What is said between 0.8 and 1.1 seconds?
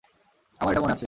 মনে আছে!